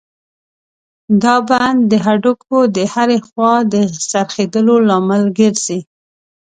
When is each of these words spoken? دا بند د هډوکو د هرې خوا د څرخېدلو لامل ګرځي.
دا 1.23 1.35
بند 1.49 1.79
د 1.91 1.93
هډوکو 2.05 2.57
د 2.75 2.77
هرې 2.93 3.19
خوا 3.27 3.53
د 3.73 3.75
څرخېدلو 4.09 4.75
لامل 4.87 5.23
ګرځي. 5.39 5.79